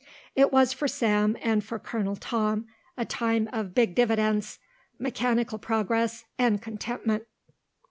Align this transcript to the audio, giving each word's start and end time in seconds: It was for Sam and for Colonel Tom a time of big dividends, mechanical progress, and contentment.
It 0.35 0.51
was 0.51 0.73
for 0.73 0.87
Sam 0.87 1.37
and 1.43 1.63
for 1.63 1.77
Colonel 1.77 2.15
Tom 2.15 2.65
a 2.97 3.05
time 3.05 3.47
of 3.53 3.75
big 3.75 3.93
dividends, 3.93 4.57
mechanical 4.97 5.59
progress, 5.59 6.23
and 6.39 6.59
contentment. 6.59 7.27